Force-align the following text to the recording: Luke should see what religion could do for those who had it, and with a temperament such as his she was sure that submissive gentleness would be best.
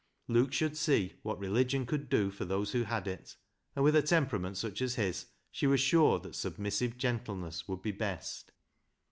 Luke 0.27 0.51
should 0.51 0.75
see 0.75 1.13
what 1.21 1.37
religion 1.37 1.85
could 1.85 2.09
do 2.09 2.31
for 2.31 2.43
those 2.43 2.71
who 2.71 2.85
had 2.85 3.07
it, 3.07 3.35
and 3.75 3.85
with 3.85 3.95
a 3.95 4.01
temperament 4.01 4.57
such 4.57 4.81
as 4.81 4.95
his 4.95 5.27
she 5.51 5.67
was 5.67 5.79
sure 5.79 6.17
that 6.17 6.33
submissive 6.33 6.97
gentleness 6.97 7.67
would 7.67 7.83
be 7.83 7.91
best. 7.91 8.51